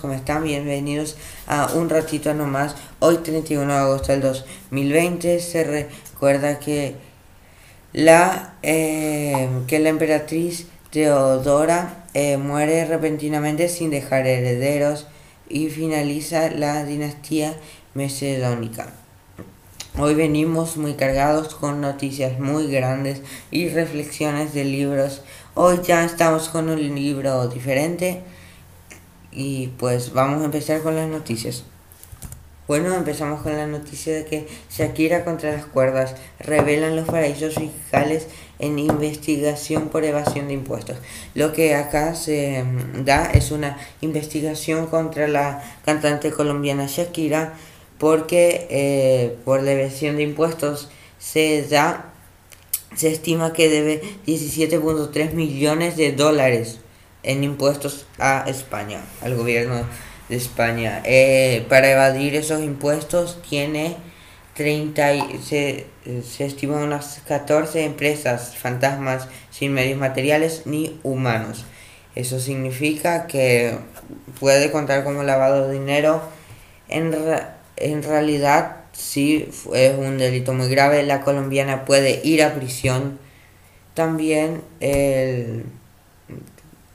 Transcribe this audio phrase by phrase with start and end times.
[0.00, 0.44] ¿cómo están?
[0.44, 1.16] Bienvenidos
[1.46, 2.74] a un ratito nomás.
[3.00, 6.94] Hoy 31 de agosto del 2020 se recuerda que
[7.92, 15.06] la, eh, que la emperatriz Teodora eh, muere repentinamente sin dejar herederos
[15.48, 17.54] y finaliza la dinastía
[17.94, 18.92] macedónica.
[19.98, 25.22] Hoy venimos muy cargados con noticias muy grandes y reflexiones de libros.
[25.54, 28.22] Hoy ya estamos con un libro diferente
[29.32, 31.64] y pues vamos a empezar con las noticias.
[32.68, 38.26] Bueno, empezamos con la noticia de que Shakira contra las cuerdas revelan los paraísos fiscales
[38.58, 40.98] en investigación por evasión de impuestos.
[41.34, 47.54] Lo que acá se mm, da es una investigación contra la cantante colombiana Shakira
[47.96, 52.12] porque eh, por la evasión de impuestos se da,
[52.94, 56.80] se estima que debe 17.3 millones de dólares
[57.28, 59.84] en impuestos a España, al gobierno
[60.28, 61.02] de España.
[61.04, 63.96] Eh, para evadir esos impuestos tiene
[64.54, 65.86] 30 se,
[66.24, 71.64] se estima unas 14 empresas fantasmas sin medios materiales ni humanos.
[72.14, 73.78] Eso significa que
[74.40, 76.22] puede contar como lavado de dinero
[76.88, 77.14] en
[77.76, 81.02] en realidad sí es un delito muy grave.
[81.02, 83.18] La colombiana puede ir a prisión.
[83.94, 85.64] También el,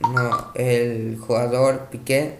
[0.00, 2.38] no, el jugador Piqué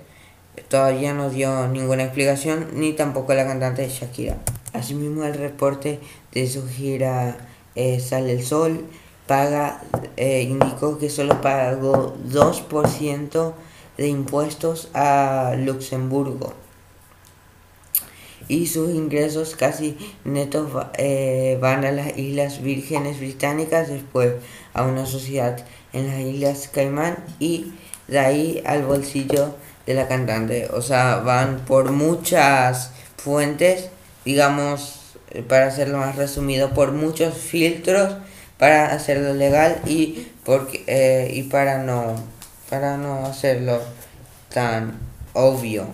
[0.69, 4.37] todavía no dio ninguna explicación, ni tampoco la cantante Shakira.
[4.73, 6.01] Asimismo, el reporte
[6.33, 7.37] de su gira
[7.75, 8.85] eh, Sale el Sol
[9.27, 9.83] paga,
[10.17, 13.53] eh, indicó que solo pagó 2%
[13.97, 16.64] de impuestos a Luxemburgo
[18.49, 24.35] y sus ingresos casi netos eh, van a las Islas Vírgenes Británicas, después
[24.73, 27.73] a una sociedad en las Islas Caimán y
[28.09, 29.55] de ahí al bolsillo
[29.87, 30.69] de la cantante.
[30.73, 33.91] O sea, van por muchas fuentes,
[34.25, 38.15] digamos, eh, para hacerlo más resumido, por muchos filtros
[38.59, 42.15] para hacerlo legal y, porque, eh, y para, no,
[42.71, 43.81] para no hacerlo
[44.53, 44.99] tan
[45.33, 45.87] obvio.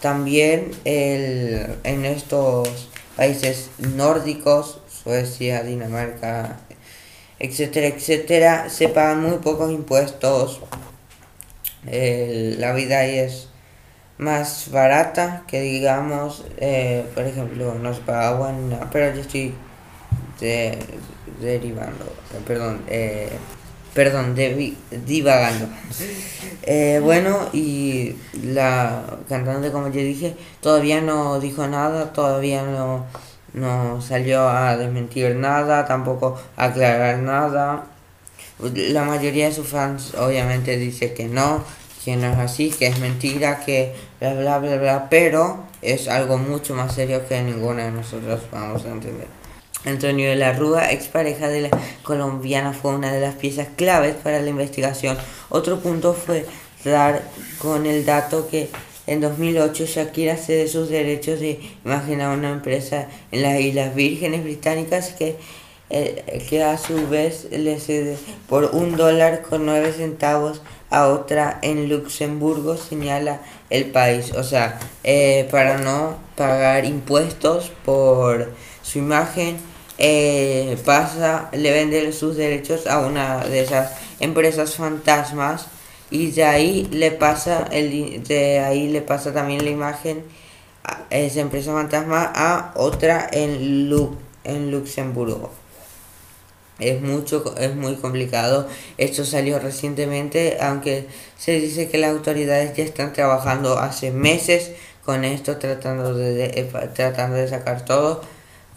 [0.00, 6.60] También el, en estos países nórdicos, Suecia, Dinamarca,
[7.38, 10.60] etcétera, etcétera, se pagan muy pocos impuestos.
[11.84, 13.48] la vida ahí es
[14.18, 18.54] más barata que digamos, eh, por ejemplo, no se paga agua,
[18.92, 19.54] pero yo estoy
[21.40, 22.12] derivando,
[22.46, 23.30] perdón, eh,
[23.94, 24.34] perdón,
[25.06, 25.68] divagando.
[26.62, 33.06] Eh, bueno, y la cantante, como ya dije, todavía no dijo nada, todavía no,
[33.54, 37.86] no salió a desmentir nada, tampoco a aclarar nada.
[38.74, 41.64] La mayoría de sus fans obviamente dice que no,
[42.04, 46.38] que no es así, que es mentira, que bla bla bla bla, pero es algo
[46.38, 49.37] mucho más serio que ninguna de nosotros vamos a entender.
[49.84, 51.70] Antonio de la Rúa, expareja de la
[52.02, 55.16] colombiana, fue una de las piezas claves para la investigación.
[55.48, 56.46] Otro punto fue
[56.84, 57.22] dar
[57.58, 58.70] con el dato que
[59.06, 64.44] en 2008 Shakira cede sus derechos de imagen a una empresa en las Islas Vírgenes
[64.44, 65.36] Británicas que,
[65.90, 68.18] eh, que a su vez le cede
[68.48, 70.60] por un dólar con nueve centavos
[70.90, 73.40] a otra en Luxemburgo, señala
[73.70, 74.32] el país.
[74.32, 79.56] O sea, eh, para no pagar impuestos por su imagen,
[79.98, 85.66] eh, pasa, le vende sus derechos a una de esas empresas fantasmas
[86.10, 90.24] y de ahí le pasa el de ahí le pasa también la imagen
[91.10, 93.90] esa empresa fantasma a otra en
[94.44, 95.57] en Luxemburgo.
[96.78, 98.68] Es mucho es muy complicado.
[98.98, 101.06] Esto salió recientemente, aunque
[101.36, 104.72] se dice que las autoridades ya están trabajando hace meses
[105.04, 108.20] con esto tratando de tratando de sacar todo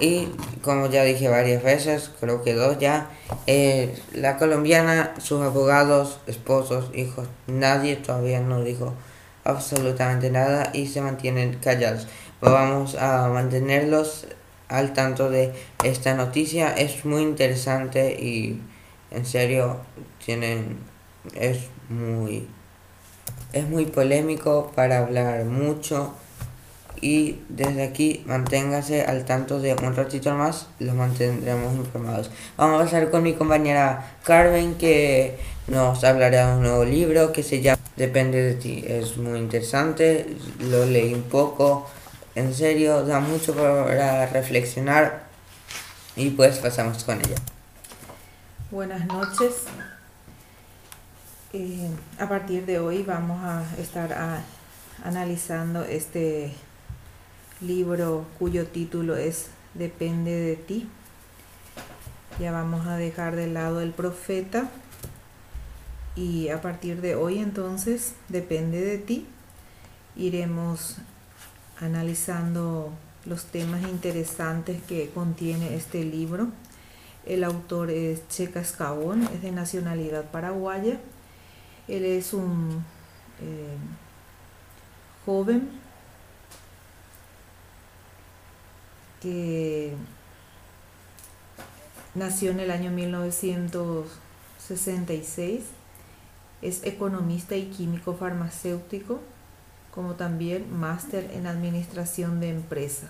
[0.01, 0.30] y
[0.63, 3.12] como ya dije varias veces, creo que dos ya,
[3.45, 8.95] eh, la colombiana, sus abogados, esposos, hijos, nadie todavía no dijo
[9.44, 12.07] absolutamente nada y se mantienen callados.
[12.42, 14.25] Vamos a mantenerlos
[14.71, 15.53] al tanto de
[15.83, 16.73] esta noticia.
[16.73, 18.59] Es muy interesante y
[19.12, 19.77] en serio
[20.25, 20.79] tienen
[21.35, 21.59] es
[21.89, 22.47] muy
[23.53, 26.13] es muy polémico para hablar mucho
[27.01, 32.29] y desde aquí manténgase al tanto de un ratito más, los mantendremos informados.
[32.57, 35.38] Vamos a pasar con mi compañera Carmen que
[35.68, 38.83] nos hablará de un nuevo libro que se llama Depende de ti.
[38.88, 40.27] Es muy interesante,
[40.59, 41.89] lo leí un poco,
[42.36, 45.24] en serio, da mucho para reflexionar
[46.16, 47.36] y pues pasamos con ella.
[48.69, 49.66] Buenas noches.
[51.54, 54.42] Eh, a partir de hoy vamos a estar a
[55.04, 56.54] analizando este
[57.60, 60.89] libro cuyo título es Depende de ti.
[62.39, 64.69] Ya vamos a dejar de lado el profeta
[66.16, 69.28] y a partir de hoy entonces depende de ti.
[70.16, 70.98] Iremos
[71.81, 72.94] analizando
[73.25, 76.48] los temas interesantes que contiene este libro.
[77.25, 81.00] El autor es Checa Escabón, es de nacionalidad paraguaya.
[81.88, 82.83] Él es un
[83.42, 83.78] eh,
[85.25, 85.69] joven
[89.22, 89.94] que
[92.16, 95.63] nació en el año 1966,
[96.62, 99.22] es economista y químico farmacéutico,
[99.94, 103.10] como también máster en administración de empresas.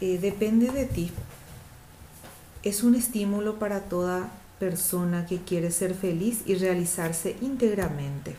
[0.00, 1.10] Eh, depende de ti.
[2.62, 8.36] Es un estímulo para toda persona que quiere ser feliz y realizarse íntegramente,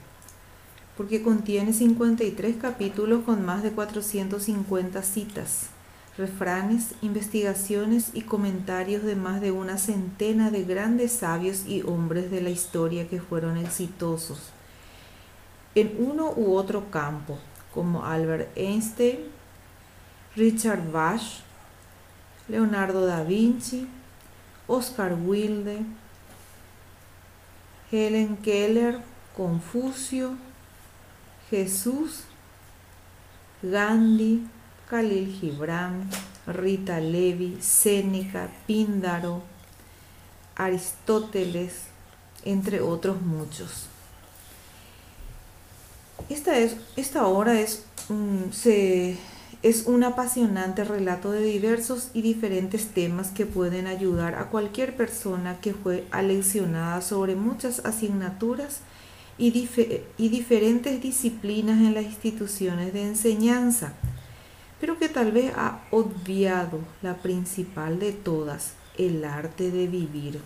[0.98, 5.68] porque contiene 53 capítulos con más de 450 citas,
[6.18, 12.42] refranes, investigaciones y comentarios de más de una centena de grandes sabios y hombres de
[12.42, 14.55] la historia que fueron exitosos
[15.76, 17.38] en uno u otro campo,
[17.74, 19.20] como Albert Einstein,
[20.36, 21.44] Richard Bach,
[22.48, 23.88] Leonardo da Vinci,
[24.68, 25.86] Oscar Wilde,
[27.92, 29.02] Helen Keller,
[29.36, 30.36] Confucio,
[31.50, 32.24] Jesús,
[33.62, 34.48] Gandhi,
[34.90, 36.10] Khalil Gibran,
[36.48, 39.44] Rita Levi, Séneca, Píndaro,
[40.56, 41.88] Aristóteles,
[42.44, 43.95] entre otros muchos.
[46.30, 47.86] Esta, es, esta obra es,
[48.52, 49.16] se,
[49.62, 55.60] es un apasionante relato de diversos y diferentes temas que pueden ayudar a cualquier persona
[55.62, 58.80] que fue aleccionada sobre muchas asignaturas
[59.38, 59.70] y,
[60.18, 63.94] y diferentes disciplinas en las instituciones de enseñanza,
[64.82, 70.40] pero que tal vez ha obviado la principal de todas, el arte de vivir.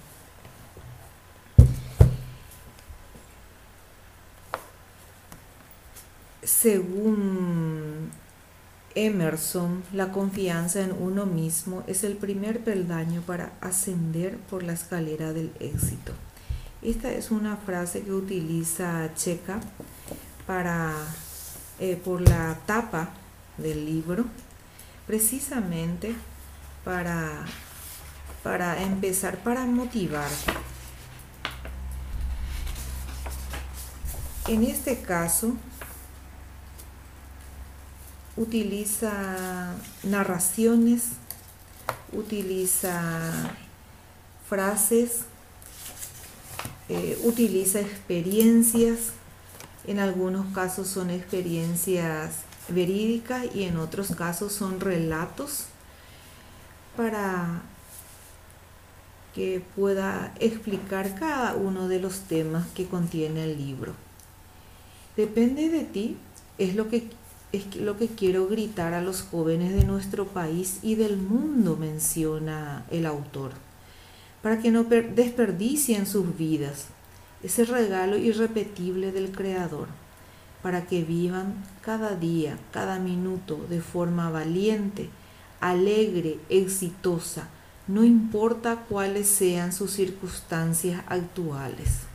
[6.49, 8.09] Según
[8.95, 15.31] Emerson, la confianza en uno mismo es el primer peldaño para ascender por la escalera
[15.31, 16.11] del éxito.
[16.81, 19.59] Esta es una frase que utiliza Checa
[20.47, 20.91] para,
[21.79, 23.11] eh, por la tapa
[23.57, 24.25] del libro,
[25.05, 26.15] precisamente
[26.83, 27.45] para,
[28.43, 30.29] para empezar, para motivar.
[34.47, 35.55] En este caso,
[38.39, 41.09] utiliza narraciones,
[42.13, 43.31] utiliza
[44.47, 45.25] frases,
[46.87, 49.11] eh, utiliza experiencias,
[49.85, 55.65] en algunos casos son experiencias verídicas y en otros casos son relatos
[56.95, 57.61] para
[59.35, 63.93] que pueda explicar cada uno de los temas que contiene el libro.
[65.17, 66.17] Depende de ti,
[66.57, 67.18] es lo que
[67.51, 72.85] es lo que quiero gritar a los jóvenes de nuestro país y del mundo, menciona
[72.91, 73.51] el autor,
[74.41, 76.87] para que no desperdicien sus vidas,
[77.43, 79.87] ese regalo irrepetible del Creador,
[80.61, 85.09] para que vivan cada día, cada minuto de forma valiente,
[85.61, 87.47] alegre, exitosa,
[87.87, 92.08] no importa cuáles sean sus circunstancias actuales.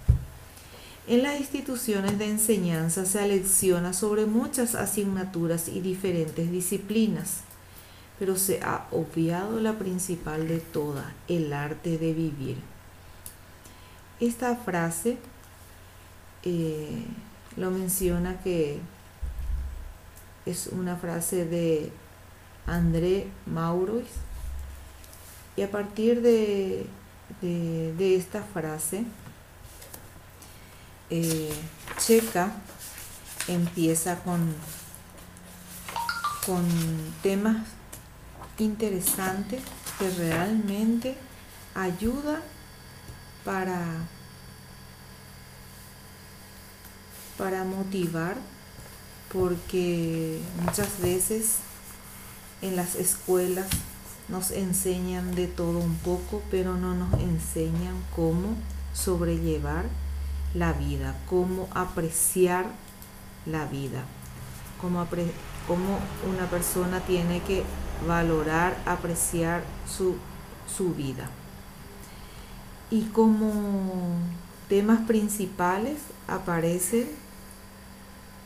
[1.07, 7.41] En las instituciones de enseñanza se alecciona sobre muchas asignaturas y diferentes disciplinas,
[8.19, 12.57] pero se ha obviado la principal de todas, el arte de vivir.
[14.19, 15.19] Esta frase
[16.43, 17.05] eh,
[17.59, 18.79] lo menciona que
[20.47, 21.93] es una frase de
[22.67, 24.09] André Maurois
[25.55, 26.87] y a partir de,
[27.43, 29.05] de esta frase
[31.17, 31.49] eh,
[31.97, 32.53] checa
[33.47, 34.53] empieza con,
[36.45, 36.67] con
[37.23, 37.69] temas
[38.59, 39.63] interesantes
[39.97, 41.17] que realmente
[41.77, 42.43] ayuda
[43.45, 43.85] para,
[47.39, 48.37] para motivar
[49.33, 51.59] porque muchas veces
[52.61, 53.69] en las escuelas
[54.29, 58.57] nos enseñan de todo un poco, pero no nos enseñan cómo
[58.95, 59.85] sobrellevar
[60.55, 62.67] la vida, cómo apreciar
[63.45, 64.05] la vida,
[64.81, 65.07] cómo,
[66.29, 67.65] una persona tiene que
[68.07, 70.17] valorar, apreciar su,
[70.75, 71.29] su vida.
[72.91, 74.19] Y como
[74.69, 77.11] temas principales aparece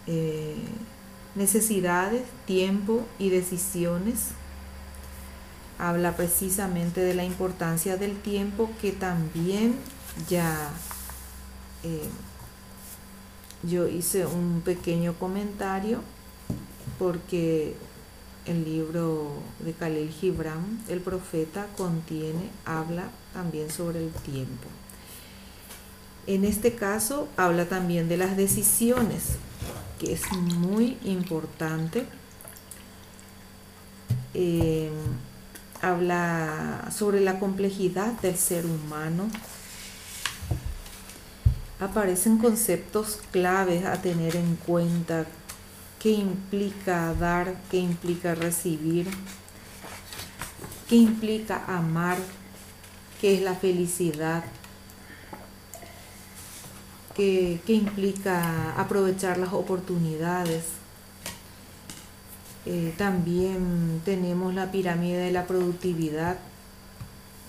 [0.07, 0.57] eh,
[1.35, 4.29] necesidades, tiempo y decisiones.
[5.79, 9.77] Habla precisamente de la importancia del tiempo que también
[10.29, 10.71] ya
[11.85, 12.09] eh,
[13.63, 16.01] yo hice un pequeño comentario
[16.99, 17.77] porque
[18.47, 19.31] el libro
[19.61, 24.69] de Khalil Gibran, el profeta, contiene, habla también sobre el tiempo.
[26.27, 29.37] En este caso habla también de las decisiones,
[29.99, 32.05] que es muy importante.
[34.35, 34.91] Eh,
[35.81, 39.31] habla sobre la complejidad del ser humano.
[41.81, 45.27] Aparecen conceptos claves a tener en cuenta.
[46.01, 49.07] Qué implica dar, qué implica recibir,
[50.89, 52.19] qué implica amar,
[53.21, 54.45] qué es la felicidad,
[57.15, 60.65] qué, implica aprovechar las oportunidades.
[62.65, 66.39] Eh, también tenemos la pirámide de la productividad,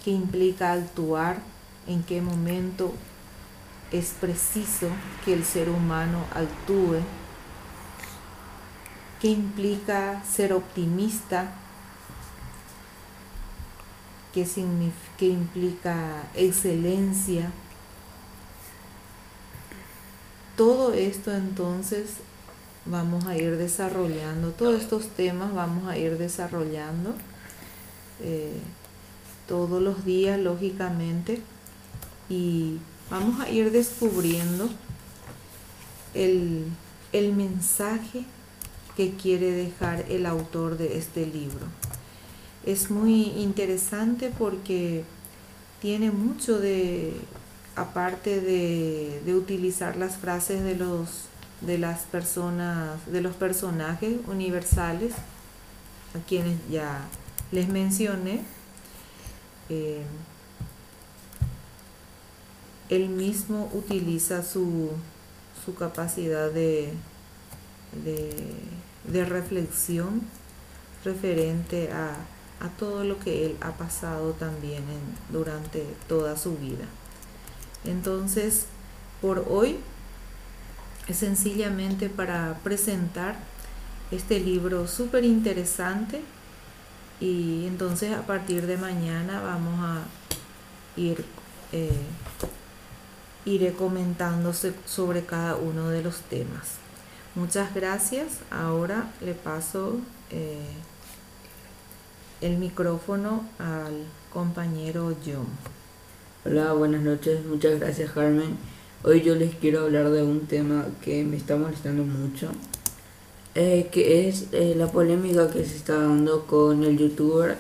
[0.03, 1.37] que implica actuar,
[1.87, 2.93] en qué momento
[3.91, 4.87] es preciso
[5.25, 7.01] que el ser humano actúe
[9.19, 11.51] ¿Qué implica ser optimista?
[14.33, 14.47] ¿Qué,
[15.17, 17.51] qué implica excelencia?
[20.55, 22.17] Todo esto entonces
[22.85, 27.13] vamos a ir desarrollando, todos estos temas vamos a ir desarrollando
[28.21, 28.57] eh,
[29.47, 31.41] todos los días, lógicamente,
[32.29, 32.77] y
[33.09, 34.69] vamos a ir descubriendo
[36.13, 36.65] el,
[37.11, 38.25] el mensaje
[38.95, 41.65] que quiere dejar el autor de este libro.
[42.65, 45.03] Es muy interesante porque
[45.81, 47.13] tiene mucho de,
[47.75, 51.25] aparte de, utilizar las frases de los
[51.61, 55.13] de las personas, de los personajes universales,
[56.15, 57.01] a quienes ya
[57.51, 58.41] les mencioné,
[59.67, 60.03] eh,
[62.89, 64.89] él mismo utiliza su,
[65.65, 66.91] su capacidad de,
[69.05, 70.21] de reflexión
[71.03, 72.15] referente a,
[72.77, 74.83] todo lo que él ha pasado también
[75.31, 76.83] durante toda su vida.
[77.85, 78.65] Entonces,
[79.21, 79.77] por hoy,
[81.07, 83.37] es sencillamente para presentar
[84.11, 86.21] este libro súper interesante
[87.21, 91.23] y entonces a partir de mañana vamos a ir
[91.71, 91.89] eh,
[93.45, 96.77] iré comentándose sobre cada uno de los temas.
[97.35, 98.39] Muchas gracias.
[98.51, 99.97] Ahora le paso
[100.31, 100.57] eh,
[102.41, 105.47] el micrófono al compañero John.
[106.45, 107.45] Hola, buenas noches.
[107.45, 108.57] Muchas gracias Carmen.
[109.03, 112.49] Hoy yo les quiero hablar de un tema que me está molestando mucho,
[113.55, 117.57] eh, que es eh, la polémica que se está dando con el youtuber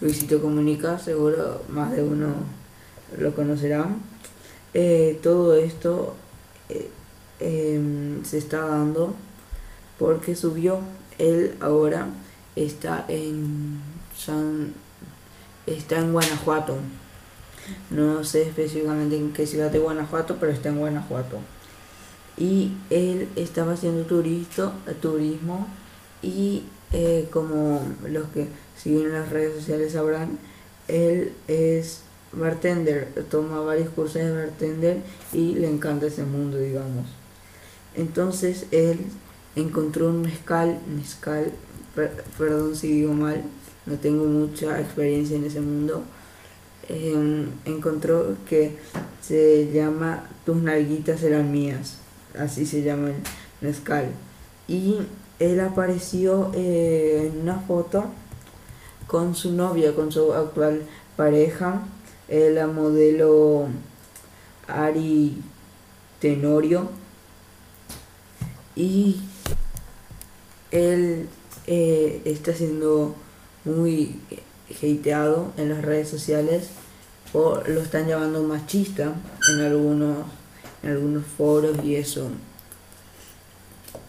[0.00, 2.34] Luisito Comunica, seguro más de uno
[3.18, 4.00] lo conocerán.
[5.22, 6.14] Todo esto
[7.40, 9.14] Em, se está dando
[9.98, 10.80] porque subió.
[11.18, 12.08] Él ahora
[12.56, 13.80] está en
[14.16, 14.72] San,
[15.66, 16.76] está en Guanajuato.
[17.90, 21.38] No sé específicamente en qué ciudad de Guanajuato, pero está en Guanajuato.
[22.36, 25.66] Y él estaba haciendo turista, turismo
[26.22, 30.38] y eh, como los que siguen las redes sociales sabrán,
[30.86, 34.98] él es bartender, toma varios cursos de bartender
[35.32, 37.06] y le encanta ese mundo, digamos.
[37.94, 39.00] Entonces él
[39.56, 41.52] encontró un mezcal, mezcal,
[42.36, 43.42] perdón si digo mal,
[43.86, 46.02] no tengo mucha experiencia en ese mundo.
[46.88, 48.78] Em, encontró que
[49.20, 51.98] se llama Tus nalguitas eran mías,
[52.38, 53.16] así se llama el
[53.60, 54.10] mezcal.
[54.66, 54.98] Y
[55.38, 58.06] él apareció eh, en una foto
[59.06, 60.82] con su novia, con su actual
[61.16, 61.97] pareja, eh,
[62.28, 63.68] la modelo
[64.66, 65.42] Ari
[66.20, 66.90] Tenorio.
[68.76, 69.20] Y
[70.70, 71.28] él
[71.66, 73.14] eh, está siendo
[73.64, 74.20] muy
[74.82, 76.68] hateado en las redes sociales
[77.32, 79.14] o lo están llamando machista
[79.50, 80.18] en algunos
[80.82, 82.30] en algunos foros y eso.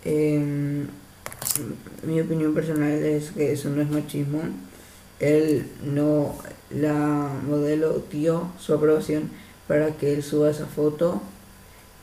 [0.05, 0.88] Em,
[2.03, 4.41] mi opinión personal es que eso no es machismo.
[5.19, 6.35] Él no
[6.69, 9.29] la modelo dio su aprobación
[9.67, 11.21] para que él suba esa foto.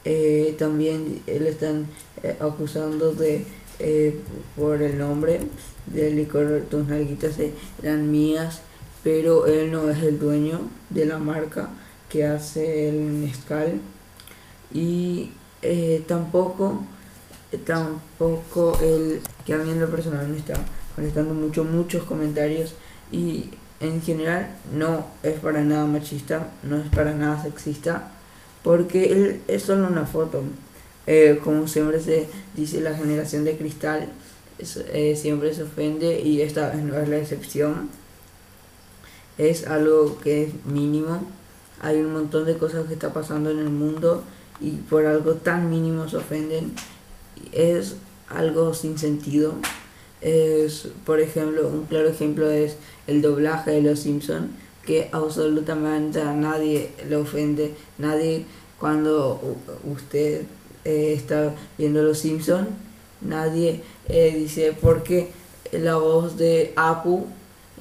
[0.04, 1.86] Eh, también le están
[2.22, 3.44] eh, acusando de
[3.78, 4.18] eh,
[4.56, 5.40] por el nombre
[5.86, 7.34] del licor tus nalguitas
[7.82, 8.62] eran mías
[9.02, 11.70] pero él no es el dueño de la marca
[12.08, 13.80] que hace el mezcal.
[14.72, 15.30] Y
[16.06, 16.84] tampoco
[17.64, 20.54] tampoco el que a mí en lo personal me está
[20.96, 22.74] molestando mucho muchos comentarios
[23.12, 28.10] y en general no es para nada machista, no es para nada sexista,
[28.62, 30.42] porque él es solo una foto.
[31.06, 34.08] Eh, como siempre se dice, la generación de cristal
[34.58, 37.90] eh, siempre se ofende y esta no es la excepción.
[39.38, 41.22] Es algo que es mínimo.
[41.80, 44.24] Hay un montón de cosas que está pasando en el mundo
[44.60, 46.72] y por algo tan mínimo se ofenden.
[47.52, 47.96] Es
[48.28, 49.54] algo sin sentido.
[50.20, 54.50] Es, por ejemplo, un claro ejemplo es el doblaje de Los Simpson
[54.86, 57.74] que absolutamente a nadie le ofende.
[57.98, 58.46] Nadie
[58.78, 59.40] cuando
[59.84, 60.42] usted
[60.84, 62.68] eh, está viendo Los Simpson,
[63.20, 65.28] nadie eh, dice porque
[65.72, 67.26] la voz de Apu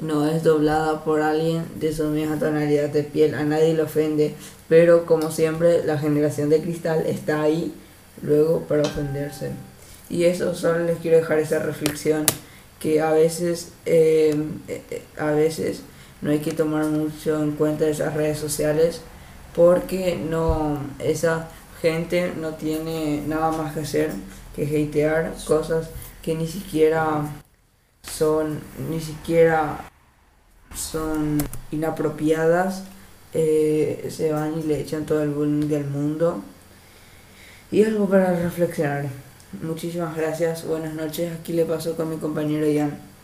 [0.01, 4.35] no es doblada por alguien de su misma tonalidad de piel, a nadie le ofende,
[4.67, 7.73] pero como siempre la generación de cristal está ahí
[8.21, 9.51] luego para ofenderse.
[10.09, 12.25] Y eso solo les quiero dejar esa reflexión
[12.79, 15.81] que a veces em, eh, eh, a veces
[16.21, 19.01] no hay que tomar mucho en cuenta esas redes sociales
[19.55, 21.47] porque no esa
[21.81, 24.11] gente no tiene nada más que hacer
[24.55, 25.89] que hatear cosas
[26.21, 27.21] que ni siquiera
[28.03, 28.59] son
[28.89, 29.89] ni siquiera
[30.75, 31.37] son
[31.71, 32.83] inapropiadas
[33.37, 36.41] eh, se van y le echan todo el bullying del mundo.
[37.69, 39.07] Y algo para reflexionar
[39.61, 40.65] muchísimas gracias.
[40.65, 41.31] Buenas noches.
[41.39, 43.15] Aquí le paso con mi compañero Ian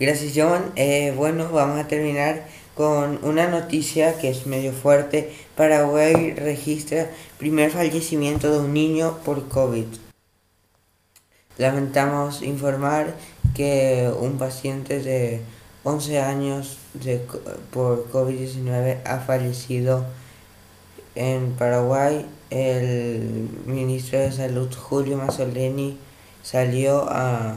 [0.00, 0.72] gracias John.
[0.76, 5.32] Eh, bueno vamos a terminar con una noticia que es medio fuerte.
[5.56, 9.86] Paraguay registra primer fallecimiento de un niño por COVID.
[11.56, 13.14] Lamentamos informar
[13.54, 15.40] que un paciente de
[15.82, 17.20] 11 años de,
[17.72, 20.04] por COVID-19 ha fallecido
[21.18, 22.24] en Paraguay.
[22.48, 25.98] El ministro de Salud Julio Mazzoleni
[26.42, 27.56] salió a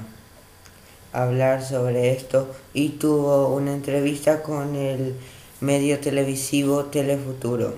[1.13, 5.15] hablar sobre esto y tuvo una entrevista con el
[5.61, 7.75] medio televisivo Telefuturo.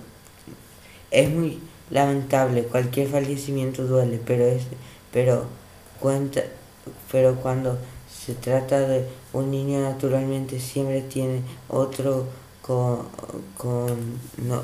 [1.11, 1.59] Es muy
[1.91, 4.63] lamentable, cualquier fallecimiento duele, pero es
[5.11, 5.45] pero
[5.99, 6.41] cuenta,
[7.11, 7.77] pero cuando
[8.09, 12.25] se trata de un niño naturalmente siempre tiene otro
[12.63, 13.05] con,
[14.37, 14.63] no,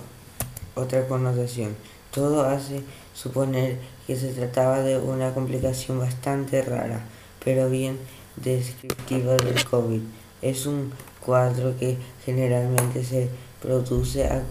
[0.79, 1.75] otra connotación.
[2.11, 2.81] Todo hace
[3.13, 7.05] suponer que se trataba de una complicación bastante rara,
[7.43, 7.99] pero bien
[8.35, 10.01] descriptiva del COVID.
[10.41, 10.91] Es un
[11.23, 13.29] cuadro que generalmente se
[13.61, 14.41] produce a,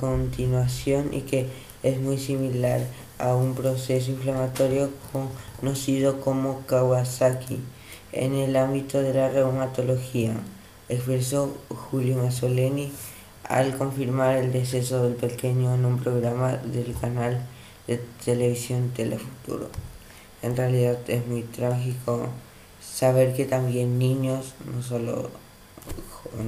[0.00, 1.48] continuación y que
[1.82, 2.80] es muy similar
[3.18, 4.90] a un proceso inflamatorio
[5.60, 7.60] conocido como Kawasaki
[8.12, 10.32] en el ámbito de la reumatología,
[10.88, 12.90] expresó Julio Mazzoleni
[13.50, 17.44] al confirmar el deceso del pequeño en un programa del canal
[17.88, 19.68] de televisión Telefuturo.
[20.40, 22.28] En realidad es muy trágico
[22.80, 25.30] saber que también niños, no solo,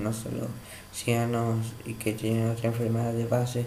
[0.01, 0.47] no solo
[0.95, 3.67] cianos y que tienen otra enfermedad de base,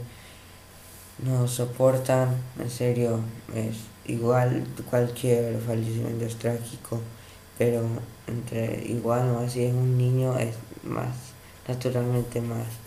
[1.21, 3.19] no soportan, en serio,
[3.53, 7.01] es igual cualquier fallecimiento es trágico,
[7.57, 7.81] pero
[8.27, 11.15] entre igual o así es un niño es más,
[11.67, 12.84] naturalmente más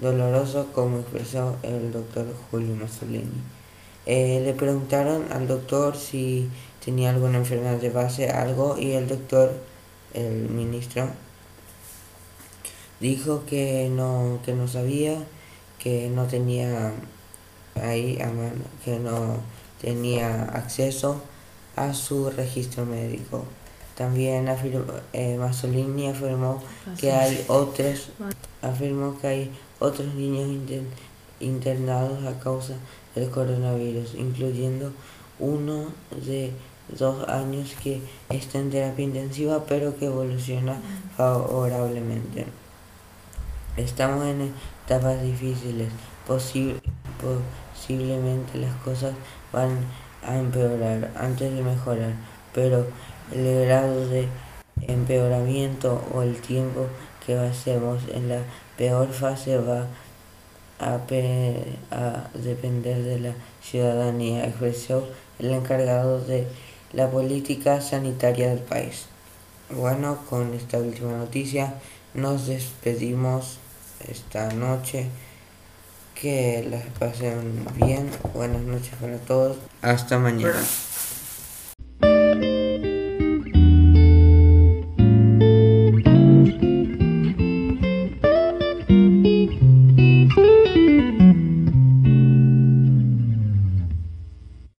[0.00, 3.42] doloroso como expresó el doctor Julio Mazzolini.
[4.06, 6.48] Eh, le preguntaron al doctor si
[6.84, 9.52] tenía alguna enfermedad de base, algo, y el doctor,
[10.14, 11.08] el ministro,
[12.98, 15.22] dijo que no, que no sabía,
[15.78, 16.92] que no tenía
[17.74, 19.36] ahí a mano, que no
[19.80, 21.22] tenía acceso
[21.76, 23.44] a su registro médico.
[23.96, 26.62] También afirmó, eh, afirmó
[26.98, 28.08] que hay otros,
[28.62, 30.48] afirmó que hay otros niños
[31.40, 32.74] internados a causa
[33.14, 34.92] del coronavirus, incluyendo
[35.38, 35.86] uno
[36.24, 36.52] de
[36.96, 40.76] dos años que está en terapia intensiva pero que evoluciona
[41.16, 42.46] favorablemente.
[43.76, 44.52] Estamos en
[44.84, 45.88] etapas difíciles,
[46.26, 46.80] posible,
[47.20, 49.14] posiblemente las cosas
[49.52, 49.78] van
[50.22, 52.14] a empeorar antes de mejorar,
[52.52, 52.86] pero
[53.32, 54.28] el grado de
[54.82, 56.86] empeoramiento o el tiempo
[57.24, 58.42] que pasemos en la
[58.76, 59.86] peor fase va
[60.78, 60.94] a,
[61.90, 65.06] a depender de la ciudadanía, expresó
[65.38, 66.46] el encargado de
[66.92, 69.06] la política sanitaria del país.
[69.70, 71.74] Bueno, con esta última noticia
[72.14, 73.58] nos despedimos
[74.08, 75.06] esta noche.
[76.14, 78.10] Que las pasen bien.
[78.34, 79.56] Buenas noches para todos.
[79.80, 80.60] Hasta mañana.